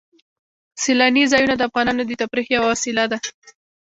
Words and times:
سیلانی 0.83 1.23
ځایونه 1.31 1.55
د 1.57 1.61
افغانانو 1.69 2.03
د 2.05 2.11
تفریح 2.21 2.47
یوه 2.55 2.67
وسیله 2.73 3.03
ده. 3.11 3.17